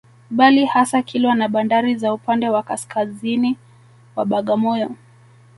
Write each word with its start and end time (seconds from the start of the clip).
Bali 0.31 0.65
hasa 0.65 1.01
Kilwa 1.01 1.35
na 1.35 1.47
bandari 1.49 1.95
za 1.95 2.13
upande 2.13 2.49
wa 2.49 2.63
kaskaziini 2.63 3.57
wa 4.15 4.25
Bagamoyo 4.25 4.89